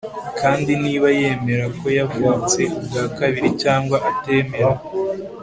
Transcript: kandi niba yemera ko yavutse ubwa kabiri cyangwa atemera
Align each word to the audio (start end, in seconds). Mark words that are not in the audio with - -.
kandi 0.39 0.71
niba 0.83 1.07
yemera 1.19 1.65
ko 1.79 1.85
yavutse 1.97 2.59
ubwa 2.79 3.03
kabiri 3.17 3.49
cyangwa 3.61 3.97
atemera 4.09 4.71